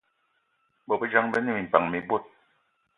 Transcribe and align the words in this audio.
Bôbejang 0.87 1.27
be 1.31 1.39
ne 1.41 1.51
minpan 1.53 1.83
mi 1.91 1.99
bot 2.07 2.23